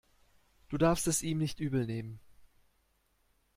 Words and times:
Du 0.69 0.79
darfst 0.79 1.05
es 1.05 1.21
ihm 1.21 1.37
nicht 1.37 1.59
übel 1.59 1.85
nehmen. 1.85 2.19